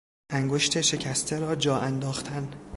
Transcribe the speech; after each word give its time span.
انگشت 0.29 0.81
شکسته 0.81 1.39
را 1.39 1.55
جا 1.55 1.77
انداختن 1.77 2.51